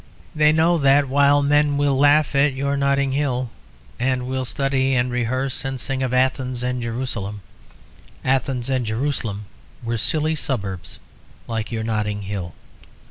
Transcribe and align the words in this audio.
They 0.33 0.51
know 0.51 0.79
that 0.79 1.07
while 1.07 1.43
men 1.43 1.77
will 1.77 1.95
laugh 1.95 2.33
at 2.35 2.53
your 2.55 2.75
Notting 2.75 3.11
Hill, 3.11 3.51
and 3.99 4.25
will 4.25 4.45
study 4.45 4.95
and 4.95 5.11
rehearse 5.11 5.63
and 5.63 5.79
sing 5.79 6.01
of 6.01 6.11
Athens 6.11 6.63
and 6.63 6.81
Jerusalem, 6.81 7.41
Athens 8.25 8.67
and 8.67 8.83
Jerusalem 8.83 9.45
were 9.83 9.99
silly 9.99 10.33
suburbs 10.33 10.97
like 11.47 11.71
your 11.71 11.83
Notting 11.83 12.23
Hill. 12.23 12.55